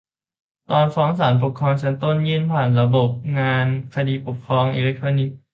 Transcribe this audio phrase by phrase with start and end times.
[0.69, 3.09] ตอนฟ้องศาลปกครองชั้นต้น ยื่นผ่านระบบ
[3.39, 3.65] งาน
[3.95, 5.35] คดีปกครองอิเล็กทรอนิกส์